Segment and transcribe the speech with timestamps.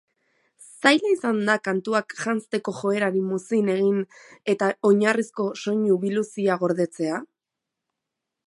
[0.85, 4.01] Zaila izan da kantuak janzteko joerari muzin egin
[4.55, 7.25] eta oinarrizko soinu biluzia gordetzea?